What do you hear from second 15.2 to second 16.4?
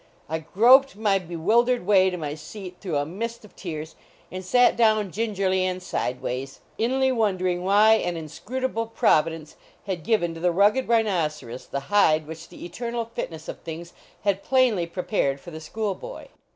for the school boy.